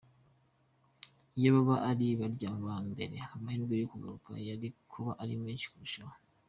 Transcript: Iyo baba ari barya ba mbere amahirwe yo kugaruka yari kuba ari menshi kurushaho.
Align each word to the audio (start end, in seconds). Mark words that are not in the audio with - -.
Iyo 1.37 1.49
baba 1.55 1.75
ari 1.89 2.07
barya 2.19 2.49
ba 2.65 2.75
mbere 2.89 3.17
amahirwe 3.35 3.73
yo 3.81 3.87
kugaruka 3.91 4.31
yari 4.47 4.67
kuba 4.91 5.11
ari 5.21 5.33
menshi 5.43 5.67
kurushaho. 5.71 6.15